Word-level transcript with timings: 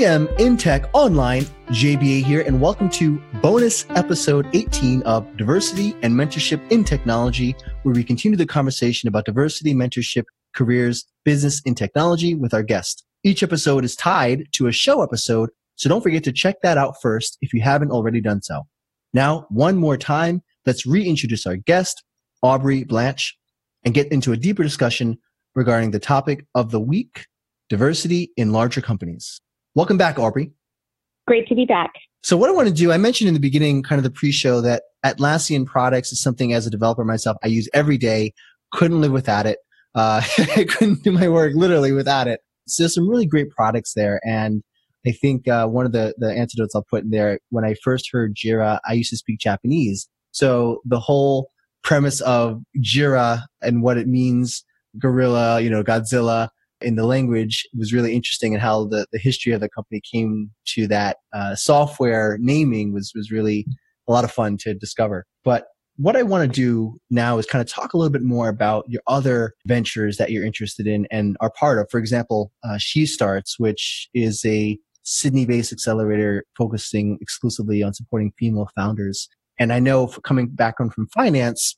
DM 0.00 0.40
in 0.40 0.56
Tech 0.56 0.88
Online, 0.94 1.42
JBA 1.68 2.24
here, 2.24 2.40
and 2.40 2.58
welcome 2.58 2.88
to 2.88 3.20
bonus 3.42 3.84
episode 3.90 4.46
18 4.54 5.02
of 5.02 5.36
Diversity 5.36 5.94
and 6.00 6.14
Mentorship 6.14 6.58
in 6.72 6.84
Technology, 6.84 7.54
where 7.82 7.94
we 7.94 8.02
continue 8.02 8.38
the 8.38 8.46
conversation 8.46 9.08
about 9.08 9.26
diversity, 9.26 9.74
mentorship, 9.74 10.24
careers, 10.54 11.04
business, 11.26 11.60
and 11.66 11.76
technology 11.76 12.34
with 12.34 12.54
our 12.54 12.62
guest. 12.62 13.04
Each 13.24 13.42
episode 13.42 13.84
is 13.84 13.94
tied 13.94 14.46
to 14.52 14.68
a 14.68 14.72
show 14.72 15.02
episode, 15.02 15.50
so 15.74 15.90
don't 15.90 16.00
forget 16.00 16.24
to 16.24 16.32
check 16.32 16.62
that 16.62 16.78
out 16.78 16.94
first 17.02 17.36
if 17.42 17.52
you 17.52 17.60
haven't 17.60 17.90
already 17.90 18.22
done 18.22 18.40
so. 18.40 18.62
Now, 19.12 19.44
one 19.50 19.76
more 19.76 19.98
time, 19.98 20.42
let's 20.64 20.86
reintroduce 20.86 21.46
our 21.46 21.56
guest, 21.56 22.02
Aubrey 22.42 22.84
Blanche, 22.84 23.36
and 23.84 23.92
get 23.92 24.10
into 24.10 24.32
a 24.32 24.38
deeper 24.38 24.62
discussion 24.62 25.18
regarding 25.54 25.90
the 25.90 26.00
topic 26.00 26.46
of 26.54 26.70
the 26.70 26.80
week 26.80 27.26
diversity 27.68 28.32
in 28.38 28.50
larger 28.50 28.80
companies. 28.80 29.42
Welcome 29.76 29.96
back, 29.96 30.18
Aubrey. 30.18 30.50
Great 31.28 31.46
to 31.46 31.54
be 31.54 31.64
back. 31.64 31.92
So, 32.22 32.36
what 32.36 32.50
I 32.50 32.52
want 32.52 32.66
to 32.66 32.74
do, 32.74 32.90
I 32.90 32.98
mentioned 32.98 33.28
in 33.28 33.34
the 33.34 33.40
beginning, 33.40 33.84
kind 33.84 33.98
of 33.98 34.02
the 34.02 34.10
pre 34.10 34.32
show, 34.32 34.60
that 34.62 34.82
Atlassian 35.06 35.64
products 35.64 36.12
is 36.12 36.20
something 36.20 36.52
as 36.52 36.66
a 36.66 36.70
developer 36.70 37.04
myself 37.04 37.36
I 37.44 37.46
use 37.46 37.68
every 37.72 37.96
day. 37.96 38.34
Couldn't 38.72 39.00
live 39.00 39.12
without 39.12 39.46
it. 39.46 39.58
Uh, 39.94 40.22
I 40.56 40.64
couldn't 40.64 41.04
do 41.04 41.12
my 41.12 41.28
work 41.28 41.52
literally 41.54 41.92
without 41.92 42.26
it. 42.26 42.40
So, 42.66 42.82
there's 42.82 42.94
some 42.94 43.08
really 43.08 43.26
great 43.26 43.50
products 43.50 43.94
there. 43.94 44.20
And 44.24 44.64
I 45.06 45.12
think 45.12 45.46
uh, 45.46 45.68
one 45.68 45.86
of 45.86 45.92
the, 45.92 46.14
the 46.18 46.32
antidotes 46.32 46.74
I'll 46.74 46.84
put 46.90 47.04
in 47.04 47.10
there, 47.10 47.38
when 47.50 47.64
I 47.64 47.74
first 47.84 48.10
heard 48.10 48.34
Jira, 48.34 48.80
I 48.88 48.94
used 48.94 49.10
to 49.10 49.16
speak 49.16 49.38
Japanese. 49.38 50.08
So, 50.32 50.80
the 50.84 50.98
whole 50.98 51.52
premise 51.84 52.20
of 52.22 52.60
Jira 52.82 53.44
and 53.62 53.84
what 53.84 53.98
it 53.98 54.08
means, 54.08 54.64
gorilla, 54.98 55.60
you 55.60 55.70
know, 55.70 55.84
Godzilla, 55.84 56.48
in 56.82 56.96
the 56.96 57.06
language 57.06 57.66
was 57.76 57.92
really 57.92 58.14
interesting 58.14 58.54
and 58.54 58.62
how 58.62 58.84
the, 58.86 59.06
the 59.12 59.18
history 59.18 59.52
of 59.52 59.60
the 59.60 59.68
company 59.68 60.00
came 60.00 60.50
to 60.66 60.86
that 60.88 61.18
uh, 61.32 61.54
software 61.54 62.38
naming 62.40 62.92
was, 62.92 63.12
was 63.14 63.30
really 63.30 63.66
a 64.08 64.12
lot 64.12 64.24
of 64.24 64.30
fun 64.30 64.56
to 64.58 64.74
discover. 64.74 65.26
But 65.44 65.66
what 65.96 66.16
I 66.16 66.22
want 66.22 66.50
to 66.50 66.54
do 66.54 66.98
now 67.10 67.36
is 67.38 67.44
kind 67.44 67.60
of 67.60 67.68
talk 67.68 67.92
a 67.92 67.98
little 67.98 68.12
bit 68.12 68.22
more 68.22 68.48
about 68.48 68.86
your 68.88 69.02
other 69.06 69.52
ventures 69.66 70.16
that 70.16 70.30
you're 70.30 70.44
interested 70.44 70.86
in 70.86 71.06
and 71.10 71.36
are 71.40 71.50
part 71.50 71.78
of. 71.78 71.88
For 71.90 71.98
example, 71.98 72.52
uh, 72.64 72.78
She 72.78 73.04
Starts, 73.04 73.58
which 73.58 74.08
is 74.14 74.42
a 74.46 74.78
Sydney 75.02 75.44
based 75.44 75.72
accelerator 75.72 76.44
focusing 76.56 77.18
exclusively 77.20 77.82
on 77.82 77.92
supporting 77.92 78.32
female 78.38 78.70
founders. 78.74 79.28
And 79.58 79.72
I 79.72 79.78
know 79.78 80.06
coming 80.24 80.48
background 80.48 80.94
from 80.94 81.06
finance, 81.08 81.76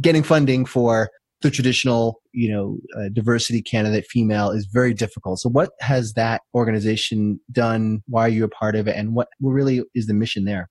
getting 0.00 0.22
funding 0.22 0.66
for 0.66 1.10
the 1.42 1.50
traditional, 1.50 2.20
you 2.32 2.50
know, 2.50 2.78
uh, 2.98 3.08
diversity 3.12 3.62
candidate 3.62 4.06
female 4.08 4.50
is 4.50 4.66
very 4.66 4.94
difficult. 4.94 5.40
So 5.40 5.48
what 5.48 5.70
has 5.80 6.14
that 6.14 6.42
organization 6.54 7.40
done? 7.50 8.02
Why 8.06 8.26
are 8.26 8.28
you 8.28 8.44
a 8.44 8.48
part 8.48 8.76
of 8.76 8.88
it? 8.88 8.96
And 8.96 9.14
what 9.14 9.28
really 9.40 9.82
is 9.94 10.06
the 10.06 10.14
mission 10.14 10.44
there? 10.44 10.68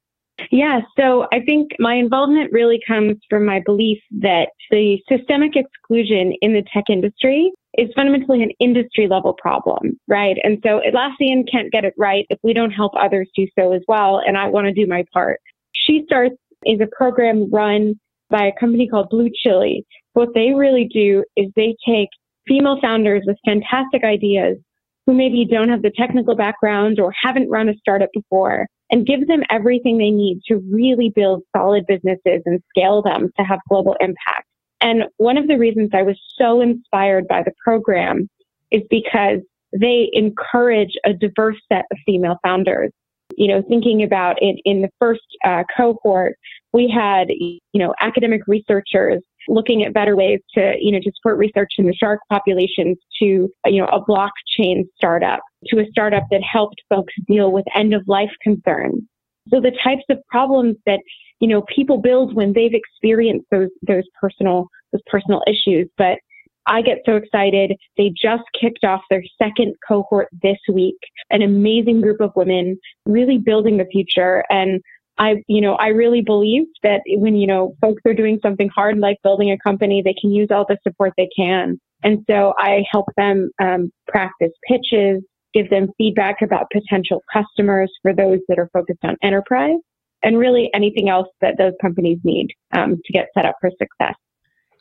Yeah, 0.49 0.81
so 0.97 1.27
I 1.31 1.39
think 1.41 1.69
my 1.79 1.93
involvement 1.93 2.51
really 2.51 2.79
comes 2.87 3.17
from 3.29 3.45
my 3.45 3.61
belief 3.63 3.99
that 4.21 4.49
the 4.71 4.97
systemic 5.07 5.55
exclusion 5.55 6.33
in 6.41 6.53
the 6.53 6.63
tech 6.73 6.85
industry 6.89 7.51
is 7.77 7.89
fundamentally 7.95 8.41
an 8.43 8.51
industry 8.59 9.07
level 9.07 9.33
problem, 9.33 9.99
right? 10.07 10.37
And 10.43 10.57
so 10.63 10.81
Atlassian 10.85 11.49
can't 11.49 11.71
get 11.71 11.85
it 11.85 11.93
right 11.97 12.25
if 12.29 12.39
we 12.43 12.53
don't 12.53 12.71
help 12.71 12.93
others 12.99 13.29
do 13.35 13.47
so 13.57 13.71
as 13.71 13.81
well. 13.87 14.21
And 14.25 14.37
I 14.37 14.47
want 14.47 14.65
to 14.65 14.73
do 14.73 14.87
my 14.87 15.05
part. 15.13 15.39
She 15.73 16.03
Starts 16.05 16.35
is 16.65 16.79
a 16.81 16.87
program 16.95 17.49
run 17.51 17.99
by 18.31 18.45
a 18.45 18.59
company 18.59 18.87
called 18.87 19.09
Blue 19.09 19.29
Chili. 19.43 19.85
What 20.13 20.29
they 20.33 20.53
really 20.53 20.89
do 20.91 21.23
is 21.35 21.51
they 21.55 21.75
take 21.87 22.09
female 22.47 22.79
founders 22.81 23.23
with 23.25 23.37
fantastic 23.45 24.03
ideas 24.03 24.57
who 25.05 25.13
maybe 25.13 25.45
don't 25.45 25.69
have 25.69 25.81
the 25.81 25.91
technical 25.95 26.35
background 26.35 26.99
or 26.99 27.13
haven't 27.21 27.49
run 27.49 27.69
a 27.69 27.73
startup 27.75 28.09
before 28.13 28.67
and 28.89 29.05
give 29.05 29.27
them 29.27 29.41
everything 29.49 29.97
they 29.97 30.11
need 30.11 30.41
to 30.47 30.57
really 30.71 31.11
build 31.15 31.43
solid 31.55 31.85
businesses 31.87 32.41
and 32.45 32.61
scale 32.69 33.01
them 33.01 33.29
to 33.37 33.43
have 33.43 33.59
global 33.69 33.95
impact. 33.99 34.47
And 34.81 35.03
one 35.17 35.37
of 35.37 35.47
the 35.47 35.57
reasons 35.57 35.91
I 35.93 36.01
was 36.01 36.19
so 36.37 36.61
inspired 36.61 37.27
by 37.27 37.43
the 37.43 37.53
program 37.63 38.27
is 38.71 38.81
because 38.89 39.39
they 39.79 40.09
encourage 40.13 40.93
a 41.05 41.13
diverse 41.13 41.59
set 41.71 41.85
of 41.91 41.97
female 42.05 42.37
founders. 42.43 42.91
You 43.37 43.47
know, 43.47 43.63
thinking 43.67 44.03
about 44.03 44.37
it 44.41 44.59
in 44.65 44.81
the 44.81 44.89
first 44.99 45.21
uh, 45.45 45.63
cohort, 45.77 46.35
we 46.73 46.89
had, 46.89 47.27
you 47.29 47.59
know, 47.73 47.93
academic 47.99 48.41
researchers 48.47 49.21
looking 49.47 49.83
at 49.83 49.93
better 49.93 50.15
ways 50.15 50.39
to, 50.53 50.73
you 50.79 50.91
know, 50.91 50.99
to 50.99 51.11
support 51.15 51.37
research 51.37 51.73
in 51.77 51.85
the 51.85 51.93
shark 51.93 52.19
populations 52.29 52.97
to, 53.19 53.49
you 53.65 53.81
know, 53.81 53.87
a 53.87 54.03
blockchain 54.05 54.83
startup 54.95 55.39
to 55.67 55.79
a 55.79 55.85
startup 55.91 56.23
that 56.31 56.41
helped 56.41 56.81
folks 56.89 57.13
deal 57.27 57.51
with 57.51 57.65
end 57.75 57.93
of 57.93 58.03
life 58.07 58.31
concerns. 58.41 59.01
So 59.49 59.59
the 59.59 59.71
types 59.83 60.03
of 60.09 60.19
problems 60.29 60.77
that, 60.85 60.99
you 61.39 61.47
know, 61.47 61.63
people 61.63 61.97
build 61.97 62.35
when 62.35 62.53
they've 62.53 62.73
experienced 62.73 63.47
those, 63.51 63.69
those 63.87 64.03
personal, 64.19 64.67
those 64.91 65.01
personal 65.07 65.41
issues. 65.47 65.89
But 65.97 66.19
I 66.67 66.83
get 66.83 66.99
so 67.05 67.15
excited. 67.15 67.73
They 67.97 68.09
just 68.09 68.43
kicked 68.59 68.83
off 68.83 69.01
their 69.09 69.23
second 69.41 69.75
cohort 69.87 70.27
this 70.43 70.59
week, 70.71 70.97
an 71.31 71.41
amazing 71.41 72.01
group 72.01 72.21
of 72.21 72.31
women 72.35 72.77
really 73.07 73.39
building 73.39 73.77
the 73.77 73.87
future. 73.91 74.43
And 74.49 74.79
I, 75.21 75.43
you 75.47 75.61
know, 75.61 75.75
I 75.75 75.89
really 75.89 76.21
believe 76.21 76.63
that 76.81 77.01
when, 77.07 77.35
you 77.35 77.45
know, 77.45 77.75
folks 77.79 78.01
are 78.07 78.13
doing 78.15 78.39
something 78.41 78.69
hard 78.69 78.97
like 78.97 79.17
building 79.21 79.51
a 79.51 79.57
company, 79.59 80.01
they 80.03 80.15
can 80.19 80.31
use 80.31 80.47
all 80.49 80.65
the 80.67 80.77
support 80.81 81.13
they 81.15 81.29
can. 81.37 81.79
And 82.03 82.25
so 82.27 82.55
I 82.57 82.83
help 82.91 83.05
them 83.17 83.51
um, 83.61 83.91
practice 84.07 84.49
pitches, 84.67 85.21
give 85.53 85.69
them 85.69 85.89
feedback 85.95 86.41
about 86.41 86.71
potential 86.71 87.21
customers 87.31 87.91
for 88.01 88.15
those 88.15 88.39
that 88.47 88.57
are 88.57 88.67
focused 88.73 89.01
on 89.03 89.15
enterprise, 89.21 89.77
and 90.23 90.39
really 90.39 90.71
anything 90.73 91.07
else 91.07 91.27
that 91.39 91.55
those 91.59 91.73
companies 91.79 92.17
need 92.23 92.47
um, 92.71 92.99
to 93.05 93.13
get 93.13 93.27
set 93.35 93.45
up 93.45 93.57
for 93.61 93.69
success. 93.77 94.15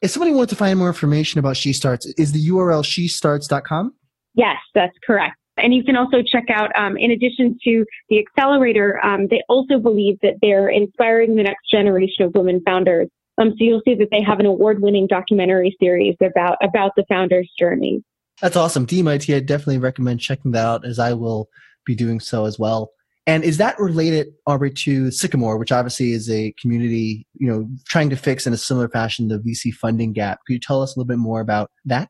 If 0.01 0.11
somebody 0.11 0.33
wants 0.33 0.49
to 0.53 0.57
find 0.57 0.79
more 0.79 0.89
information 0.89 1.39
about 1.39 1.59
She 1.59 1.75
Starts, 1.75 2.07
is 2.17 2.33
the 2.33 2.49
URL 2.49 2.83
shestarts.com? 2.83 3.93
Yes, 4.33 4.57
that's 4.75 4.97
correct. 5.07 5.37
And 5.63 5.75
you 5.75 5.85
can 5.85 5.97
also 5.97 6.23
check 6.23 6.45
out, 6.51 6.71
um, 6.77 6.97
in 6.97 7.11
addition 7.11 7.59
to 7.65 7.85
the 8.09 8.19
accelerator, 8.19 9.05
um, 9.05 9.29
they 9.29 9.43
also 9.49 9.79
believe 9.79 10.19
that 10.23 10.35
they're 10.43 10.69
inspiring 10.69 11.37
the 11.37 11.43
next 11.43 11.71
generation 11.71 12.25
of 12.25 12.35
women 12.35 12.63
founders. 12.65 13.09
Um, 13.39 13.51
so 13.51 13.57
you'll 13.61 13.83
see 13.85 13.95
that 13.95 14.09
they 14.11 14.23
have 14.23 14.41
an 14.41 14.47
award-winning 14.47 15.07
documentary 15.07 15.77
series 15.81 16.17
about 16.21 16.59
about 16.63 16.93
the 16.97 17.05
founders' 17.09 17.51
journey. 17.59 18.03
That's 18.43 18.57
awesome. 18.57 18.87
DMIT, 18.87 19.35
I 19.35 19.41
definitely 19.41 19.79
recommend 19.79 20.21
checking 20.21 20.53
that 20.53 20.65
out, 20.65 20.87
as 20.87 20.99
I 20.99 21.13
will 21.13 21.49
be 21.87 21.95
doing 21.95 22.21
so 22.21 22.45
as 22.45 22.59
well. 22.59 22.91
And 23.27 23.45
is 23.45 23.59
that 23.59 23.79
related, 23.79 24.29
Aubrey, 24.47 24.71
to 24.73 25.11
Sycamore, 25.11 25.59
which 25.59 25.73
obviously 25.73 26.13
is 26.13 26.31
a 26.31 26.53
community, 26.61 27.27
you 27.35 27.49
know, 27.49 27.69
trying 27.87 28.11
to 28.11 28.17
fix 28.17 28.47
in 28.47 28.53
a 28.53 28.57
similar 28.57 28.89
fashion 28.89 29.29
the 29.29 29.39
VC 29.39 29.73
funding 29.73 30.13
gap? 30.13 30.41
Could 30.47 30.55
you 30.55 30.61
tell 30.61 30.83
us 30.83 30.95
a 30.95 30.99
little 30.99 31.09
bit 31.09 31.19
more 31.19 31.41
about 31.41 31.71
that? 31.85 32.09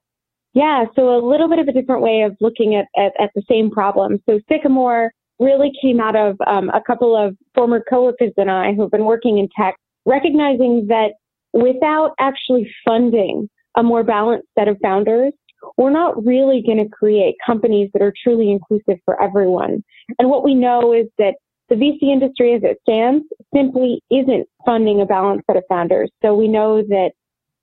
Yeah, 0.54 0.84
so 0.96 1.14
a 1.16 1.24
little 1.24 1.48
bit 1.48 1.58
of 1.58 1.68
a 1.68 1.72
different 1.72 2.02
way 2.02 2.22
of 2.22 2.36
looking 2.40 2.74
at, 2.74 2.86
at, 3.00 3.12
at 3.22 3.30
the 3.34 3.42
same 3.48 3.70
problem. 3.70 4.20
So 4.28 4.40
Sycamore 4.48 5.12
really 5.38 5.72
came 5.80 6.00
out 6.00 6.16
of 6.16 6.36
um, 6.46 6.70
a 6.70 6.82
couple 6.84 7.16
of 7.16 7.36
former 7.54 7.82
coworkers 7.88 8.32
and 8.36 8.50
I 8.50 8.74
who've 8.74 8.90
been 8.90 9.04
working 9.04 9.38
in 9.38 9.48
tech, 9.56 9.76
recognizing 10.04 10.86
that 10.88 11.12
without 11.52 12.14
actually 12.18 12.70
funding 12.86 13.48
a 13.76 13.82
more 13.82 14.02
balanced 14.02 14.48
set 14.58 14.68
of 14.68 14.76
founders, 14.82 15.32
we're 15.76 15.90
not 15.90 16.24
really 16.24 16.62
going 16.64 16.78
to 16.78 16.88
create 16.88 17.36
companies 17.44 17.90
that 17.92 18.02
are 18.02 18.12
truly 18.22 18.50
inclusive 18.50 19.00
for 19.04 19.20
everyone. 19.22 19.82
And 20.18 20.30
what 20.30 20.44
we 20.44 20.54
know 20.54 20.92
is 20.92 21.06
that 21.18 21.34
the 21.68 21.76
VC 21.76 22.12
industry 22.12 22.54
as 22.54 22.62
it 22.64 22.78
stands 22.82 23.24
simply 23.54 24.02
isn't 24.10 24.46
funding 24.66 25.00
a 25.00 25.06
balanced 25.06 25.46
set 25.46 25.56
of 25.56 25.64
founders. 25.68 26.10
So 26.22 26.34
we 26.34 26.48
know 26.48 26.82
that 26.82 27.12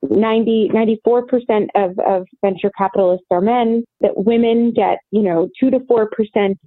90, 0.04 0.70
94% 0.74 1.68
of, 1.76 1.98
of 2.00 2.26
venture 2.44 2.72
capitalists 2.78 3.26
are 3.32 3.42
men, 3.42 3.84
that 4.02 4.12
women 4.16 4.72
get, 4.72 5.00
you 5.12 5.22
know, 5.22 5.50
2 5.60 5.72
to 5.72 5.80
4% 5.80 6.08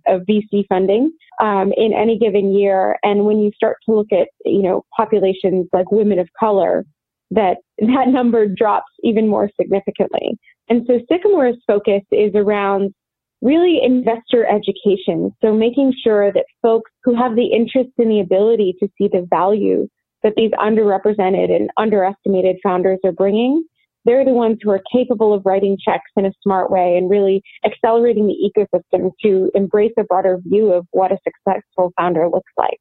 of 0.06 0.23
VC 0.23 0.65
funding 0.69 1.12
um, 1.41 1.73
in 1.77 1.93
any 1.93 2.19
given 2.19 2.53
year. 2.53 2.97
And 3.03 3.25
when 3.25 3.38
you 3.38 3.50
start 3.55 3.77
to 3.87 3.94
look 3.94 4.09
at, 4.12 4.29
you 4.44 4.62
know, 4.62 4.85
populations 4.97 5.69
like 5.73 5.91
women 5.93 6.19
of 6.19 6.29
color, 6.38 6.85
that 7.31 7.59
that 7.79 8.09
number 8.09 8.47
drops 8.47 8.91
even 9.03 9.29
more 9.29 9.50
significantly. 9.61 10.38
And 10.69 10.87
so 10.87 11.00
Sycamore's 11.11 11.59
focus 11.67 12.03
is 12.11 12.32
around 12.35 12.94
really 13.43 13.81
investor 13.82 14.47
education. 14.47 15.35
So 15.43 15.53
making 15.53 15.94
sure 16.05 16.32
that 16.32 16.44
folks 16.62 16.91
who 17.05 17.15
have 17.15 17.37
the 17.37 17.47
interest 17.47 17.91
and 17.99 18.11
the 18.11 18.21
ability 18.21 18.75
to 18.81 18.88
see 18.99 19.09
the 19.09 19.27
value 19.31 19.88
that 20.22 20.34
these 20.37 20.50
underrepresented 20.52 21.55
and 21.55 21.70
underestimated 21.76 22.56
founders 22.62 22.99
are 23.05 23.12
bringing, 23.12 23.64
they're 24.05 24.25
the 24.25 24.31
ones 24.31 24.58
who 24.62 24.70
are 24.70 24.81
capable 24.93 25.34
of 25.34 25.43
writing 25.44 25.76
checks 25.82 26.11
in 26.17 26.25
a 26.25 26.32
smart 26.43 26.70
way 26.70 26.96
and 26.96 27.11
really 27.11 27.43
accelerating 27.64 28.26
the 28.26 28.50
ecosystem 28.50 29.11
to 29.22 29.50
embrace 29.55 29.93
a 29.99 30.05
broader 30.05 30.38
view 30.44 30.72
of 30.72 30.87
what 30.90 31.12
a 31.12 31.19
successful 31.25 31.93
founder 31.99 32.28
looks 32.28 32.52
like. 32.56 32.81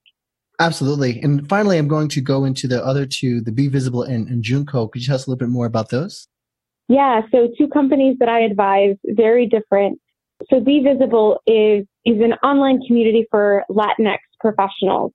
Absolutely. 0.60 1.22
And 1.22 1.48
finally, 1.48 1.78
I'm 1.78 1.88
going 1.88 2.10
to 2.10 2.22
go 2.22 2.44
into 2.44 2.68
the 2.68 2.86
other 2.86 3.06
two, 3.06 3.42
the 3.42 3.52
Be 3.52 3.68
Visible 3.68 4.04
and, 4.04 4.28
and 4.28 4.44
Joonko. 4.44 4.92
Could 4.92 5.02
you 5.02 5.08
tell 5.08 5.16
us 5.16 5.26
a 5.26 5.30
little 5.30 5.40
bit 5.40 5.50
more 5.50 5.66
about 5.66 5.90
those? 5.90 6.28
Yeah, 6.90 7.22
so 7.32 7.50
two 7.58 7.68
companies 7.68 8.18
that 8.20 8.30
I 8.30 8.42
advise, 8.42 8.96
very 9.06 9.46
different. 9.46 10.00
So 10.50 10.60
Be 10.60 10.82
Visible 10.82 11.40
is, 11.46 11.86
is 12.06 12.22
an 12.22 12.34
online 12.44 12.82
community 12.86 13.26
for 13.30 13.64
Latinx 13.70 14.18
professionals. 14.40 15.12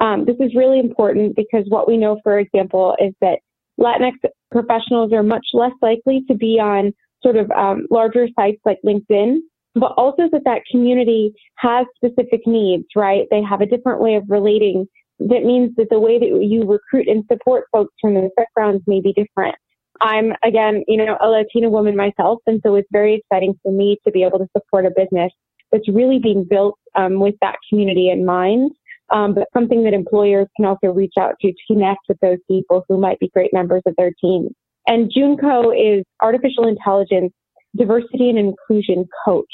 Um, 0.00 0.24
this 0.24 0.36
is 0.40 0.54
really 0.54 0.78
important 0.78 1.34
because 1.36 1.64
what 1.68 1.88
we 1.88 1.96
know, 1.96 2.20
for 2.22 2.38
example, 2.38 2.96
is 3.00 3.12
that 3.20 3.40
Latinx 3.80 4.12
professionals 4.50 5.12
are 5.12 5.22
much 5.22 5.46
less 5.52 5.72
likely 5.82 6.22
to 6.28 6.34
be 6.34 6.58
on 6.60 6.92
sort 7.22 7.36
of 7.36 7.50
um, 7.50 7.86
larger 7.90 8.28
sites 8.38 8.60
like 8.64 8.78
LinkedIn, 8.84 9.38
but 9.74 9.92
also 9.96 10.28
that 10.32 10.44
that 10.44 10.62
community 10.70 11.32
has 11.56 11.86
specific 11.96 12.46
needs, 12.46 12.84
right? 12.96 13.26
They 13.30 13.42
have 13.42 13.60
a 13.60 13.66
different 13.66 14.00
way 14.00 14.14
of 14.14 14.24
relating. 14.28 14.86
That 15.18 15.42
means 15.42 15.72
that 15.76 15.88
the 15.90 15.98
way 15.98 16.18
that 16.18 16.44
you 16.44 16.64
recruit 16.64 17.08
and 17.08 17.24
support 17.30 17.64
folks 17.72 17.94
from 18.00 18.14
those 18.14 18.30
backgrounds 18.36 18.84
may 18.86 19.00
be 19.00 19.12
different. 19.12 19.56
I'm 20.00 20.32
again, 20.44 20.84
you 20.86 20.96
know, 20.96 21.16
a 21.20 21.28
Latina 21.28 21.70
woman 21.70 21.96
myself, 21.96 22.38
and 22.46 22.60
so 22.64 22.76
it's 22.76 22.88
very 22.92 23.14
exciting 23.16 23.58
for 23.64 23.72
me 23.72 23.98
to 24.06 24.12
be 24.12 24.22
able 24.22 24.38
to 24.38 24.46
support 24.56 24.86
a 24.86 24.90
business 24.90 25.32
that's 25.72 25.88
really 25.88 26.20
being 26.20 26.46
built 26.48 26.78
um, 26.94 27.18
with 27.18 27.34
that 27.40 27.56
community 27.68 28.08
in 28.08 28.24
mind. 28.24 28.70
Um, 29.10 29.34
but 29.34 29.48
something 29.54 29.84
that 29.84 29.94
employers 29.94 30.46
can 30.56 30.66
also 30.66 30.88
reach 30.88 31.14
out 31.18 31.34
to 31.40 31.48
to 31.48 31.58
connect 31.66 32.00
with 32.08 32.18
those 32.20 32.38
people 32.46 32.84
who 32.88 32.98
might 32.98 33.18
be 33.18 33.28
great 33.28 33.52
members 33.52 33.82
of 33.86 33.94
their 33.96 34.12
team. 34.20 34.54
And 34.86 35.10
Joonko 35.10 35.98
is 35.98 36.04
artificial 36.22 36.66
intelligence 36.66 37.32
diversity 37.76 38.30
and 38.30 38.38
inclusion 38.38 39.08
coach. 39.24 39.52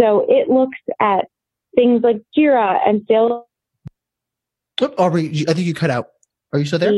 So 0.00 0.26
it 0.28 0.48
looks 0.48 0.78
at 1.00 1.26
things 1.74 2.02
like 2.02 2.22
Jira 2.36 2.78
and 2.86 3.02
sales. 3.08 3.44
Oh, 4.80 4.94
Aubrey, 4.98 5.44
I 5.48 5.54
think 5.54 5.66
you 5.66 5.74
cut 5.74 5.90
out. 5.90 6.08
Are 6.52 6.58
you 6.58 6.64
still 6.64 6.78
there? 6.78 6.92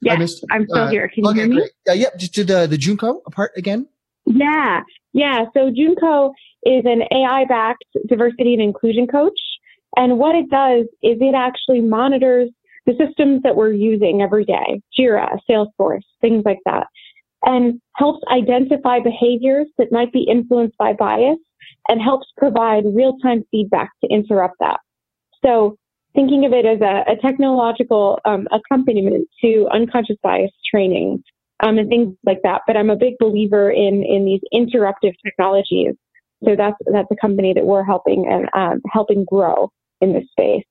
Yes, 0.00 0.42
I'm 0.50 0.66
still 0.68 0.84
uh, 0.84 0.90
here. 0.90 1.08
Can 1.08 1.24
you 1.24 1.30
okay, 1.30 1.40
hear 1.40 1.48
me? 1.48 1.70
Uh, 1.88 1.92
yep. 1.92 2.18
Just 2.18 2.34
did 2.34 2.46
the, 2.48 2.66
the 2.66 2.76
Joonko 2.76 3.20
apart 3.26 3.52
again? 3.56 3.88
Yeah. 4.26 4.82
Yeah. 5.12 5.46
So 5.54 5.70
Joonko 5.70 6.32
is 6.64 6.84
an 6.84 7.02
AI 7.12 7.44
backed 7.48 7.84
diversity 8.08 8.54
and 8.54 8.62
inclusion 8.62 9.06
coach. 9.06 9.38
And 9.96 10.18
what 10.18 10.34
it 10.34 10.50
does 10.50 10.84
is 11.02 11.18
it 11.20 11.34
actually 11.34 11.80
monitors 11.80 12.50
the 12.86 12.92
systems 12.92 13.42
that 13.42 13.56
we're 13.56 13.72
using 13.72 14.22
every 14.22 14.44
day, 14.44 14.80
Jira, 14.98 15.38
Salesforce, 15.48 16.04
things 16.20 16.42
like 16.44 16.60
that, 16.64 16.86
and 17.42 17.80
helps 17.96 18.20
identify 18.32 19.00
behaviors 19.00 19.66
that 19.78 19.92
might 19.92 20.12
be 20.12 20.22
influenced 20.22 20.76
by 20.78 20.92
bias 20.92 21.38
and 21.88 22.00
helps 22.00 22.26
provide 22.36 22.84
real 22.86 23.16
time 23.18 23.44
feedback 23.50 23.90
to 24.02 24.10
interrupt 24.10 24.56
that. 24.60 24.80
So 25.44 25.76
thinking 26.14 26.44
of 26.44 26.52
it 26.52 26.66
as 26.66 26.80
a, 26.80 27.12
a 27.12 27.16
technological 27.20 28.18
um, 28.24 28.48
accompaniment 28.50 29.28
to 29.42 29.68
unconscious 29.72 30.16
bias 30.22 30.50
training 30.70 31.22
um, 31.60 31.78
and 31.78 31.88
things 31.88 32.14
like 32.24 32.40
that. 32.42 32.62
But 32.66 32.76
I'm 32.76 32.90
a 32.90 32.96
big 32.96 33.14
believer 33.18 33.70
in 33.70 34.02
in 34.02 34.24
these 34.24 34.40
interruptive 34.52 35.14
technologies. 35.24 35.94
So 36.44 36.54
that's 36.56 36.76
that's 36.92 37.08
a 37.10 37.16
company 37.16 37.52
that 37.54 37.66
we're 37.66 37.84
helping 37.84 38.26
and 38.30 38.48
um, 38.54 38.80
helping 38.92 39.24
grow 39.24 39.70
in 40.00 40.12
this 40.12 40.24
space. 40.30 40.62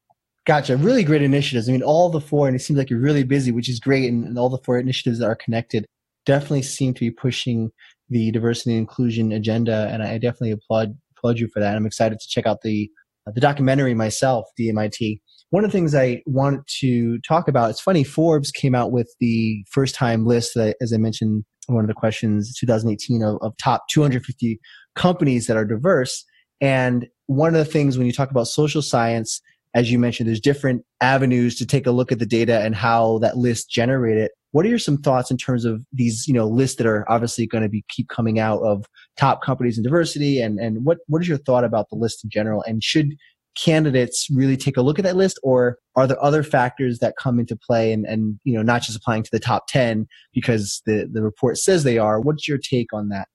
Gotcha. 0.46 0.78
Really 0.78 1.04
great 1.04 1.22
initiatives. 1.22 1.68
I 1.68 1.74
mean, 1.74 1.84
all 1.84 2.10
the 2.10 2.22
four, 2.22 2.48
and 2.48 2.56
it 2.56 2.60
seems 2.60 2.78
like 2.78 2.90
you're 2.90 3.00
really 3.00 3.26
busy, 3.26 3.52
which 3.52 3.68
is 3.68 3.82
great. 3.82 4.10
And, 4.10 4.24
and 4.26 4.40
all 4.40 4.50
the 4.50 4.60
four 4.60 4.80
initiatives 4.80 5.20
that 5.20 5.26
are 5.26 5.36
connected 5.36 5.86
definitely 6.26 6.62
seem 6.62 6.94
to 6.94 7.02
be 7.02 7.12
pushing 7.12 7.70
the 8.10 8.32
diversity 8.32 8.72
and 8.72 8.80
inclusion 8.80 9.34
agenda. 9.34 9.90
And 9.92 10.02
I 10.02 10.14
definitely 10.14 10.52
applaud 10.52 10.98
applaud 11.18 11.40
you 11.40 11.50
for 11.54 11.60
that. 11.60 11.76
I'm 11.76 11.86
excited 11.86 12.20
to 12.20 12.28
check 12.30 12.46
out 12.46 12.62
the 12.62 12.90
the 13.34 13.42
documentary 13.42 13.94
myself, 13.94 14.46
DMIT. 14.58 15.20
One 15.50 15.66
of 15.66 15.72
the 15.72 15.78
things 15.78 15.94
I 15.94 16.22
wanted 16.26 16.62
to 16.80 17.20
talk 17.20 17.48
about, 17.48 17.70
it's 17.70 17.82
funny, 17.82 18.06
Forbes 18.06 18.52
came 18.52 18.76
out 18.76 18.92
with 18.92 19.14
the 19.20 19.66
first 19.70 19.96
time 19.96 20.26
list 20.26 20.52
that, 20.56 20.78
as 20.82 20.94
I 20.94 20.98
mentioned, 20.98 21.44
one 21.68 21.84
of 21.84 21.88
the 21.88 21.94
questions, 21.94 22.54
2018 22.58 23.22
of, 23.24 23.38
of 23.42 23.54
top 23.58 23.84
250 23.90 24.60
companies 24.98 25.48
that 25.48 25.56
are 25.56 25.66
diverse. 25.66 26.26
And 26.60 27.08
one 27.28 27.50
of 27.50 27.54
the 27.54 27.72
things 27.72 27.98
when 27.98 28.08
you 28.08 28.14
talk 28.14 28.32
about 28.32 28.48
social 28.48 28.82
science, 28.82 29.42
as 29.74 29.92
you 29.92 30.00
mentioned, 30.00 30.28
there's 30.28 30.42
different 30.42 30.84
avenues 31.02 31.56
to 31.58 31.66
take 31.66 31.86
a 31.86 31.92
look 31.92 32.12
at 32.12 32.20
the 32.20 32.26
data 32.26 32.60
and 32.62 32.76
how 32.76 33.20
that 33.20 33.38
list 33.38 33.70
generated. 33.70 34.32
What 34.52 34.66
are 34.66 34.70
your 34.70 34.80
some 34.80 34.98
thoughts 34.98 35.30
in 35.30 35.38
terms 35.38 35.66
of 35.66 35.86
these, 35.94 36.28
you 36.28 36.34
know, 36.34 36.48
lists 36.48 36.78
that 36.78 36.88
are 36.88 37.10
obviously 37.12 37.46
going 37.46 37.64
to 37.64 37.70
be 37.70 37.86
keep 37.90 38.10
coming 38.10 38.40
out 38.40 38.62
of 38.62 38.86
top 39.18 39.44
companies 39.44 39.78
in 39.78 39.84
diversity 39.84 40.42
and, 40.42 40.60
and 40.60 40.84
what, 40.84 41.00
what 41.08 41.22
is 41.22 41.28
your 41.28 41.38
thought 41.38 41.64
about 41.64 41.90
the 41.90 41.96
list 41.96 42.24
in 42.24 42.30
general? 42.30 42.64
And 42.66 42.84
should 42.84 43.16
candidates 43.56 44.28
really 44.32 44.56
take 44.56 44.78
a 44.78 44.82
look 44.82 45.00
at 45.00 45.04
that 45.04 45.16
list 45.16 45.40
or 45.42 45.78
are 45.96 46.06
there 46.06 46.24
other 46.24 46.44
factors 46.44 47.00
that 47.00 47.16
come 47.18 47.40
into 47.40 47.56
play 47.56 47.92
and, 47.92 48.06
and 48.06 48.40
you 48.44 48.54
know 48.54 48.62
not 48.62 48.84
just 48.84 48.96
applying 48.96 49.24
to 49.24 49.32
the 49.32 49.40
top 49.40 49.66
10 49.68 50.08
because 50.32 50.84
the, 50.86 51.10
the 51.12 51.24
report 51.24 51.58
says 51.58 51.84
they 51.84 51.98
are 51.98 52.20
what's 52.20 52.48
your 52.48 52.60
take 52.60 52.94
on 52.94 53.10
that 53.10 53.28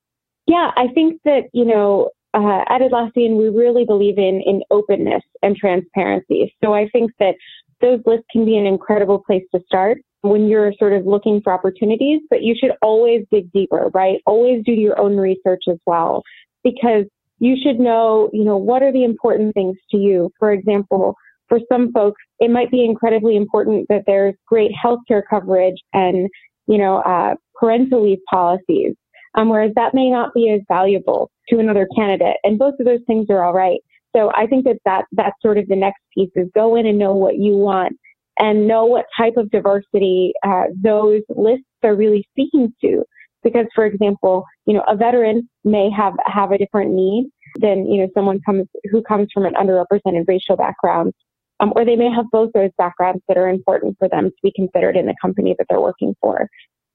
yeah 0.46 0.70
i 0.76 0.86
think 0.94 1.20
that 1.24 1.44
you 1.52 1.64
know 1.64 2.10
uh, 2.34 2.64
at 2.68 2.80
Atlassian, 2.80 3.36
we 3.36 3.48
really 3.48 3.84
believe 3.84 4.18
in 4.18 4.42
in 4.46 4.62
openness 4.70 5.22
and 5.42 5.56
transparency. 5.56 6.54
So 6.64 6.72
I 6.72 6.88
think 6.88 7.10
that 7.18 7.34
those 7.80 8.00
lists 8.06 8.26
can 8.30 8.44
be 8.44 8.56
an 8.56 8.66
incredible 8.66 9.22
place 9.26 9.42
to 9.54 9.60
start 9.66 9.98
when 10.22 10.48
you're 10.48 10.72
sort 10.78 10.92
of 10.92 11.04
looking 11.04 11.40
for 11.42 11.52
opportunities. 11.52 12.20
But 12.30 12.42
you 12.42 12.54
should 12.58 12.72
always 12.80 13.26
dig 13.30 13.52
deeper, 13.52 13.90
right? 13.92 14.20
Always 14.24 14.64
do 14.64 14.72
your 14.72 14.98
own 14.98 15.16
research 15.16 15.64
as 15.68 15.78
well, 15.86 16.22
because 16.64 17.04
you 17.38 17.56
should 17.62 17.80
know, 17.80 18.30
you 18.32 18.44
know, 18.44 18.56
what 18.56 18.82
are 18.82 18.92
the 18.92 19.04
important 19.04 19.52
things 19.52 19.76
to 19.90 19.96
you? 19.96 20.30
For 20.38 20.52
example, 20.52 21.16
for 21.48 21.58
some 21.70 21.92
folks, 21.92 22.22
it 22.38 22.50
might 22.50 22.70
be 22.70 22.84
incredibly 22.84 23.36
important 23.36 23.86
that 23.88 24.04
there's 24.06 24.34
great 24.46 24.70
healthcare 24.72 25.22
coverage 25.28 25.76
and, 25.92 26.30
you 26.66 26.78
know, 26.78 26.98
uh, 26.98 27.34
parental 27.58 28.04
leave 28.04 28.20
policies. 28.30 28.94
Um, 29.34 29.48
whereas 29.48 29.72
that 29.76 29.94
may 29.94 30.10
not 30.10 30.34
be 30.34 30.50
as 30.50 30.60
valuable 30.68 31.30
to 31.48 31.58
another 31.58 31.88
candidate. 31.96 32.36
And 32.44 32.58
both 32.58 32.74
of 32.78 32.86
those 32.86 33.00
things 33.06 33.26
are 33.30 33.42
all 33.42 33.54
right. 33.54 33.80
So 34.14 34.30
I 34.34 34.46
think 34.46 34.64
that, 34.64 34.76
that 34.84 35.04
that's 35.12 35.40
sort 35.40 35.58
of 35.58 35.68
the 35.68 35.76
next 35.76 36.00
piece 36.14 36.30
is 36.36 36.48
go 36.54 36.76
in 36.76 36.86
and 36.86 36.98
know 36.98 37.14
what 37.14 37.38
you 37.38 37.56
want 37.56 37.96
and 38.38 38.68
know 38.68 38.84
what 38.84 39.06
type 39.16 39.34
of 39.36 39.50
diversity 39.50 40.32
uh, 40.44 40.64
those 40.82 41.22
lists 41.30 41.64
are 41.82 41.94
really 41.94 42.26
speaking 42.32 42.74
to. 42.82 43.04
Because, 43.42 43.66
for 43.74 43.84
example, 43.86 44.44
you 44.66 44.74
know, 44.74 44.84
a 44.86 44.94
veteran 44.94 45.48
may 45.64 45.90
have, 45.90 46.14
have 46.26 46.52
a 46.52 46.58
different 46.58 46.92
need 46.92 47.28
than, 47.60 47.86
you 47.90 48.00
know, 48.00 48.08
someone 48.14 48.40
comes, 48.46 48.66
who 48.90 49.02
comes 49.02 49.28
from 49.34 49.46
an 49.46 49.54
underrepresented 49.54 50.24
racial 50.28 50.56
background. 50.56 51.12
Um, 51.58 51.72
or 51.76 51.84
they 51.84 51.96
may 51.96 52.10
have 52.10 52.26
both 52.32 52.50
those 52.54 52.70
backgrounds 52.76 53.22
that 53.28 53.36
are 53.36 53.48
important 53.48 53.96
for 53.98 54.08
them 54.08 54.26
to 54.26 54.36
be 54.42 54.52
considered 54.54 54.96
in 54.96 55.06
the 55.06 55.14
company 55.20 55.54
that 55.58 55.66
they're 55.68 55.80
working 55.80 56.14
for. 56.20 56.48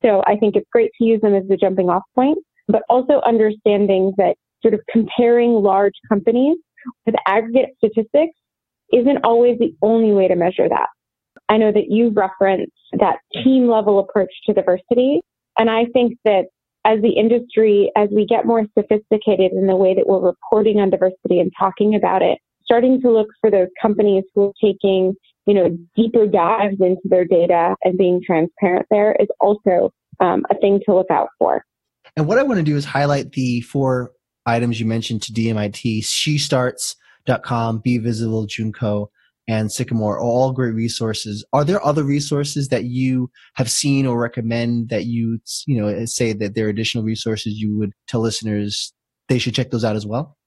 So 0.08 0.24
I 0.26 0.38
think 0.38 0.56
it's 0.56 0.70
great 0.72 0.92
to 0.98 1.04
use 1.04 1.22
them 1.22 1.36
as 1.36 1.44
the 1.48 1.58
jumping 1.58 1.90
off 1.90 2.04
point, 2.16 2.38
but 2.68 2.84
also 2.90 3.22
understanding 3.26 4.14
that 4.18 4.36
sort 4.62 4.74
of 4.74 4.80
comparing 4.90 5.52
large 5.52 5.94
companies 6.10 6.58
with 7.06 7.16
aggregate 7.26 7.70
statistics 7.78 8.34
isn't 8.94 9.20
always 9.24 9.60
the 9.60 9.74
only 9.82 10.14
way 10.14 10.28
to 10.28 10.36
measure 10.36 10.70
that. 10.70 10.88
I 11.50 11.58
know 11.58 11.72
that 11.72 11.90
you 11.90 12.10
referenced 12.10 12.72
that 13.00 13.18
team 13.44 13.68
level 13.70 14.00
approach 14.00 14.32
to 14.46 14.54
diversity. 14.54 15.22
And 15.58 15.70
I 15.70 15.86
think 15.94 16.18
that 16.26 16.46
as 16.86 17.02
the 17.02 17.12
industry, 17.12 17.92
as 17.96 18.10
we 18.12 18.26
get 18.26 18.46
more 18.46 18.66
sophisticated 18.78 19.52
in 19.52 19.68
the 19.68 19.76
way 19.76 19.94
that 19.94 20.08
we're 20.08 20.20
reporting 20.20 20.80
on 20.80 20.90
diversity 20.90 21.40
and 21.40 21.52
talking 21.60 21.96
about 21.96 22.22
it, 22.22 22.38
starting 22.64 23.02
to 23.02 23.12
look 23.12 23.28
for 23.42 23.52
those 23.52 23.68
companies 23.82 24.24
who 24.34 24.50
are 24.50 24.54
taking, 24.62 25.14
you 25.46 25.54
know, 25.54 25.78
deeper 25.96 26.28
dives 26.28 26.78
into 26.80 27.02
their 27.06 27.26
data 27.26 27.76
and 27.84 27.98
being 27.98 28.22
transparent 28.26 28.86
there 28.90 29.16
is 29.20 29.28
also 29.40 29.92
um, 30.20 30.46
a 30.50 30.56
thing 30.56 30.80
to 30.86 30.96
look 30.96 31.12
out 31.12 31.30
for. 31.38 31.64
And 32.16 32.28
what 32.28 32.38
I 32.38 32.44
want 32.44 32.58
to 32.58 32.64
do 32.64 32.76
is 32.76 32.86
highlight 32.86 33.34
the 33.34 33.62
four 33.62 34.12
items 34.46 34.80
you 34.80 34.86
mentioned 34.86 35.22
to 35.24 35.34
DMIT, 35.34 36.04
SheStarts.com, 36.04 37.80
Be 37.80 37.98
Visible, 37.98 38.48
Joonko, 38.48 39.08
and 39.48 39.72
Sycamore 39.72 40.20
all 40.20 40.52
great 40.52 40.74
resources. 40.74 41.46
Are 41.54 41.64
there 41.64 41.84
other 41.86 42.04
resources 42.04 42.68
that 42.70 42.86
you 42.86 43.30
have 43.56 43.72
seen 43.72 44.06
or 44.06 44.20
recommend 44.20 44.90
that 44.90 45.06
you, 45.06 45.40
you 45.66 45.80
know, 45.80 46.06
say 46.06 46.34
that 46.34 46.56
there 46.56 46.66
are 46.66 46.70
additional 46.70 47.04
resources 47.04 47.54
you 47.54 47.78
would 47.78 47.94
tell 48.08 48.22
listeners 48.22 48.94
they 49.30 49.40
should 49.40 49.56
check 49.56 49.72
those 49.72 49.86
out 49.86 49.96
as 49.96 50.06
well? 50.06 50.38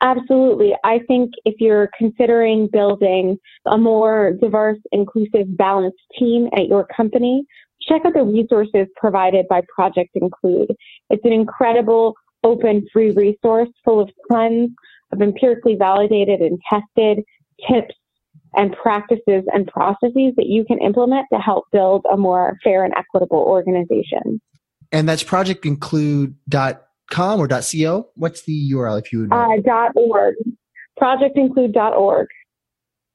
Absolutely. 0.00 0.72
I 0.84 1.00
think 1.08 1.32
if 1.44 1.54
you're 1.58 1.88
considering 1.96 2.68
building 2.72 3.38
a 3.66 3.78
more 3.78 4.32
diverse, 4.40 4.78
inclusive, 4.92 5.56
balanced 5.56 5.98
team 6.18 6.48
at 6.56 6.66
your 6.66 6.86
company, 6.94 7.44
check 7.88 8.02
out 8.04 8.14
the 8.14 8.24
resources 8.24 8.88
provided 8.96 9.46
by 9.48 9.62
Project 9.74 10.10
Include. 10.14 10.74
It's 11.10 11.24
an 11.24 11.32
incredible 11.32 12.14
open 12.44 12.86
free 12.92 13.12
resource 13.12 13.68
full 13.84 14.00
of 14.00 14.10
tons 14.30 14.70
of 15.12 15.20
empirically 15.20 15.76
validated 15.76 16.40
and 16.40 16.58
tested 16.70 17.24
tips 17.68 17.94
and 18.54 18.74
practices 18.82 19.44
and 19.52 19.66
processes 19.66 20.32
that 20.36 20.46
you 20.46 20.64
can 20.64 20.78
implement 20.78 21.26
to 21.32 21.38
help 21.38 21.64
build 21.72 22.04
a 22.12 22.16
more 22.16 22.58
fair 22.62 22.84
and 22.84 22.94
equitable 22.96 23.38
organization. 23.38 24.40
And 24.90 25.08
that's 25.08 25.24
projectinclude.com 25.24 27.40
or 27.40 27.48
.co? 27.48 28.08
What's 28.14 28.42
the 28.42 28.72
URL 28.72 29.00
if 29.00 29.12
you 29.12 29.20
would? 29.20 29.32
Uh, 29.32 29.56
.org. 29.94 30.34
Projectinclude.org. 31.00 32.26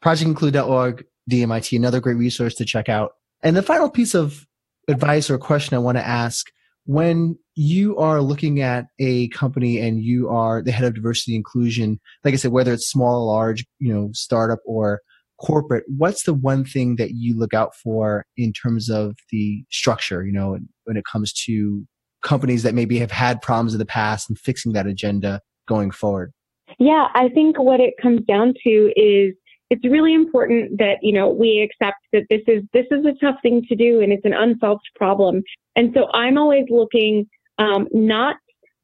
Projectinclude.org, 0.03 1.05
DMIT, 1.29 1.77
another 1.77 1.99
great 1.99 2.17
resource 2.17 2.55
to 2.55 2.65
check 2.65 2.89
out. 2.89 3.13
And 3.43 3.55
the 3.55 3.63
final 3.63 3.89
piece 3.89 4.15
of 4.15 4.47
advice 4.87 5.29
or 5.29 5.37
question 5.37 5.75
I 5.75 5.79
want 5.79 5.97
to 5.97 6.07
ask 6.07 6.47
when 6.85 7.37
you 7.55 7.97
are 7.97 8.21
looking 8.21 8.61
at 8.61 8.85
a 8.97 9.27
company 9.29 9.79
and 9.79 10.01
you 10.01 10.29
are 10.29 10.61
the 10.61 10.71
head 10.71 10.85
of 10.85 10.95
diversity 10.95 11.35
inclusion, 11.35 11.99
like 12.23 12.33
I 12.33 12.37
said, 12.37 12.51
whether 12.51 12.71
it's 12.71 12.89
small, 12.89 13.27
large, 13.27 13.65
you 13.79 13.93
know, 13.93 14.09
startup 14.13 14.59
or 14.65 15.01
corporate, 15.37 15.83
what's 15.87 16.23
the 16.23 16.33
one 16.33 16.63
thing 16.63 16.95
that 16.95 17.11
you 17.11 17.37
look 17.37 17.53
out 17.53 17.75
for 17.75 18.25
in 18.37 18.53
terms 18.53 18.89
of 18.89 19.17
the 19.31 19.63
structure, 19.69 20.25
you 20.25 20.31
know, 20.31 20.57
when 20.85 20.97
it 20.97 21.03
comes 21.11 21.33
to 21.45 21.85
companies 22.23 22.63
that 22.63 22.73
maybe 22.73 22.97
have 22.99 23.11
had 23.11 23.41
problems 23.41 23.73
in 23.73 23.79
the 23.79 23.85
past 23.85 24.29
and 24.29 24.39
fixing 24.39 24.71
that 24.71 24.87
agenda 24.87 25.41
going 25.67 25.91
forward? 25.91 26.31
Yeah, 26.79 27.07
I 27.13 27.29
think 27.29 27.59
what 27.59 27.79
it 27.79 27.95
comes 28.01 28.21
down 28.25 28.53
to 28.63 28.91
is 28.95 29.35
it's 29.69 29.83
really 29.85 30.13
important 30.13 30.77
that 30.77 30.97
you 31.01 31.13
know 31.13 31.29
we 31.29 31.61
accept 31.61 31.97
that 32.13 32.23
this 32.29 32.41
is 32.47 32.63
this 32.73 32.85
is 32.91 33.05
a 33.05 33.13
tough 33.23 33.35
thing 33.41 33.63
to 33.67 33.75
do 33.75 34.01
and 34.01 34.11
it's 34.11 34.25
an 34.25 34.33
unsolved 34.33 34.87
problem. 34.95 35.43
And 35.75 35.91
so 35.93 36.07
i'm 36.13 36.37
always 36.37 36.65
looking 36.69 37.27
um, 37.59 37.87
not 37.91 38.37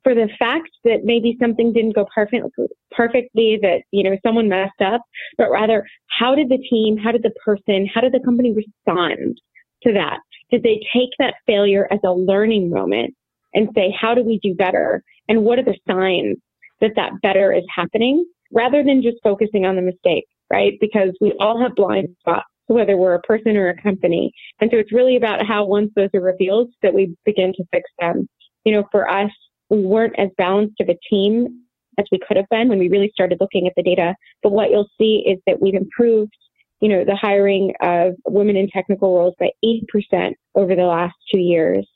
for 0.04 0.14
the 0.14 0.28
fact 0.38 0.70
that 0.84 1.06
maybe 1.06 1.38
something 1.40 1.72
didn't 1.72 1.96
go 1.96 2.06
perfect, 2.14 2.46
perfectly 2.92 3.58
that 3.62 3.84
you 3.92 4.04
know 4.04 4.18
someone 4.26 4.50
messed 4.50 4.82
up 4.84 5.02
but 5.38 5.50
rather 5.50 5.86
how 6.20 6.36
did 6.36 6.50
the 6.50 6.58
team 6.70 6.98
how 6.98 7.12
did 7.12 7.24
the 7.24 7.34
person 7.44 7.88
how 7.94 8.02
did 8.02 8.12
the 8.12 8.20
company 8.20 8.54
respond 8.54 9.40
to 9.84 9.94
that? 9.94 10.20
Did 10.52 10.64
they 10.64 10.82
take 10.94 11.10
that 11.20 11.36
failure 11.46 11.88
as 11.92 12.00
a 12.04 12.12
learning 12.12 12.70
moment 12.70 13.14
and 13.54 13.70
say 13.76 13.94
how 14.00 14.16
do 14.16 14.24
we 14.24 14.40
do 14.42 14.54
better? 14.54 15.04
And 15.30 15.44
what 15.44 15.60
are 15.60 15.64
the 15.64 15.78
signs 15.88 16.38
that 16.82 16.92
that 16.96 17.22
better 17.22 17.54
is 17.54 17.64
happening? 17.74 18.26
Rather 18.52 18.84
than 18.84 19.02
just 19.02 19.18
focusing 19.24 19.66
on 19.66 19.76
the 19.76 19.82
mistake 19.82 20.26
right? 20.52 20.74
Because 20.80 21.12
we 21.22 21.34
all 21.40 21.62
have 21.62 21.76
blind 21.76 22.10
spots, 22.20 22.48
whether 22.68 22.98
we're 22.98 23.16
a 23.16 23.22
person 23.22 23.58
or 23.58 23.70
a 23.70 23.82
company. 23.82 24.32
And 24.60 24.70
so 24.72 24.78
it's 24.78 24.94
really 24.94 25.16
about 25.16 25.46
how 25.46 25.66
once 25.66 25.92
those 25.96 26.10
are 26.14 26.22
revealed 26.22 26.70
that 26.82 26.94
we 26.94 27.16
begin 27.26 27.54
to 27.54 27.64
fix 27.72 27.90
them. 28.00 28.28
You 28.64 28.74
know, 28.74 28.88
for 28.92 29.10
us, 29.10 29.32
we 29.70 29.86
weren't 29.86 30.18
as 30.18 30.30
balanced 30.38 30.80
of 30.80 30.90
a 30.90 30.98
team 31.10 31.64
as 32.00 32.06
we 32.12 32.20
could 32.28 32.38
have 32.38 32.50
been 32.50 32.70
when 32.70 32.80
we 32.80 32.90
really 32.90 33.12
started 33.14 33.38
looking 33.40 33.68
at 33.68 33.74
the 33.76 33.84
data. 33.84 34.16
But 34.42 34.52
what 34.52 34.72
you'll 34.72 34.90
see 35.00 35.24
is 35.28 35.40
that 35.48 35.62
we've 35.62 35.76
improved, 35.76 36.34
you 36.80 36.90
know, 36.90 37.04
the 37.04 37.16
hiring 37.16 37.74
of 37.82 38.14
women 38.26 38.56
in 38.56 38.70
technical 38.70 39.16
roles 39.16 39.36
by 39.40 39.52
80% 39.64 40.34
over 40.56 40.76
the 40.76 40.84
last 40.84 41.16
two 41.32 41.40
years. 41.40 41.88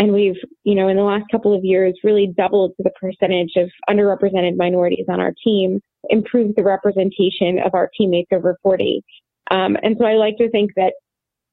And 0.00 0.14
we've, 0.14 0.36
you 0.64 0.74
know, 0.74 0.88
in 0.88 0.96
the 0.96 1.02
last 1.02 1.24
couple 1.30 1.54
of 1.54 1.62
years, 1.62 1.94
really 2.02 2.32
doubled 2.34 2.72
the 2.78 2.90
percentage 2.98 3.52
of 3.56 3.68
underrepresented 3.86 4.56
minorities 4.56 5.04
on 5.10 5.20
our 5.20 5.34
team, 5.44 5.78
improved 6.08 6.54
the 6.56 6.62
representation 6.62 7.58
of 7.62 7.74
our 7.74 7.90
teammates 7.98 8.30
over 8.32 8.56
40. 8.62 9.02
Um, 9.50 9.76
and 9.82 9.96
so 9.98 10.06
I 10.06 10.14
like 10.14 10.38
to 10.38 10.48
think 10.48 10.70
that 10.76 10.94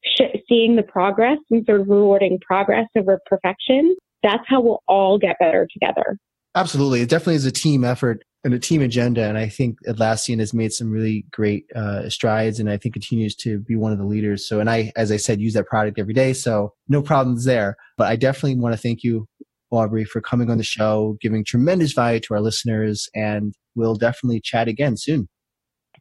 sh- 0.05 0.39
seeing 0.47 0.77
the 0.77 0.83
progress 0.83 1.39
and 1.51 1.65
sort 1.65 1.81
of 1.81 1.89
rewarding 1.89 2.39
progress 2.39 2.87
over 2.97 3.19
perfection, 3.25 3.97
that's 4.23 4.43
how 4.47 4.61
we'll 4.61 4.81
all 4.87 5.19
get 5.19 5.35
better 5.39 5.67
together. 5.73 6.17
Absolutely. 6.55 7.01
It 7.01 7.09
definitely 7.09 7.35
is 7.35 7.45
a 7.45 7.51
team 7.51 7.83
effort 7.83 8.23
and 8.47 8.55
a 8.55 8.59
team 8.59 8.81
agenda. 8.81 9.25
And 9.25 9.37
I 9.37 9.49
think 9.49 9.77
Atlassian 9.89 10.39
has 10.39 10.53
made 10.53 10.71
some 10.71 10.89
really 10.89 11.25
great 11.31 11.65
uh, 11.75 12.09
strides 12.09 12.61
and 12.61 12.69
I 12.69 12.77
think 12.77 12.93
continues 12.93 13.35
to 13.35 13.59
be 13.59 13.75
one 13.75 13.91
of 13.91 13.97
the 13.97 14.05
leaders. 14.05 14.47
So, 14.47 14.61
and 14.61 14.69
I, 14.69 14.93
as 14.95 15.11
I 15.11 15.17
said, 15.17 15.41
use 15.41 15.53
that 15.55 15.65
product 15.65 15.99
every 15.99 16.13
day. 16.13 16.31
So 16.31 16.73
no 16.87 17.01
problems 17.01 17.43
there. 17.43 17.75
But 17.97 18.07
I 18.07 18.15
definitely 18.15 18.55
want 18.55 18.73
to 18.73 18.81
thank 18.81 19.03
you, 19.03 19.27
Aubrey, 19.69 20.05
for 20.05 20.21
coming 20.21 20.49
on 20.49 20.57
the 20.57 20.63
show, 20.63 21.17
giving 21.19 21.43
tremendous 21.43 21.91
value 21.91 22.21
to 22.21 22.35
our 22.35 22.39
listeners. 22.39 23.09
And 23.13 23.53
we'll 23.75 23.95
definitely 23.95 24.39
chat 24.39 24.69
again 24.69 24.95
soon. 24.95 25.27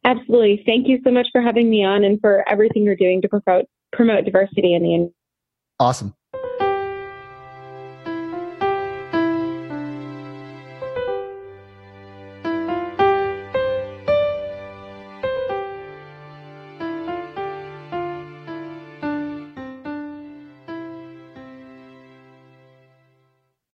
Absolutely. 0.05 0.63
Thank 0.65 0.87
you 0.87 0.99
so 1.03 1.11
much 1.11 1.27
for 1.33 1.41
having 1.41 1.69
me 1.69 1.83
on 1.83 2.05
and 2.05 2.17
for 2.21 2.47
everything 2.47 2.83
you're 2.83 2.95
doing 2.95 3.21
to 3.23 3.27
promote, 3.27 3.65
promote 3.91 4.23
diversity 4.23 4.73
in 4.73 4.83
the 4.83 4.93
industry. 4.95 5.15
Awesome. 5.81 6.15